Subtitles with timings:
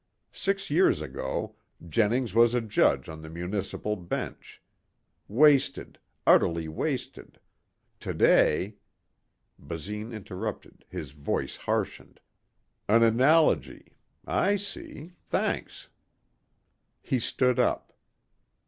[0.33, 1.57] Six years ago
[1.87, 4.59] Jennings was a judge on the municipal bench.
[5.27, 5.99] Wasted...
[6.25, 7.39] utterly wasted...
[7.99, 8.77] today"
[9.67, 12.19] Basine interrupted, his voice harshened.
[12.89, 13.95] "An analogy.
[14.25, 15.11] I see.
[15.23, 15.89] Thanks."
[17.03, 17.93] He stood up.